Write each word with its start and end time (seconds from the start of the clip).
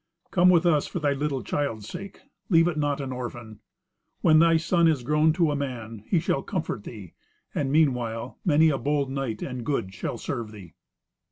Come 0.31 0.49
with 0.49 0.65
us 0.65 0.87
for 0.87 0.97
thy 0.99 1.13
little 1.13 1.43
child's 1.43 1.87
sake. 1.87 2.21
Leave 2.49 2.67
it 2.67 2.75
not 2.75 2.99
an 2.99 3.11
orphan. 3.11 3.59
When 4.21 4.39
thy 4.39 4.57
son 4.57 4.87
is 4.87 5.03
grown 5.03 5.31
to 5.33 5.51
a 5.51 5.55
man 5.55 6.03
he 6.07 6.19
shall 6.19 6.41
comfort 6.41 6.85
thee; 6.85 7.13
and 7.53 7.71
meanwhile 7.71 8.39
many 8.43 8.69
a 8.69 8.79
bold 8.79 9.11
knight 9.11 9.43
and 9.43 9.63
good 9.63 9.93
shall 9.93 10.17
serve 10.17 10.49
thee." 10.51 10.73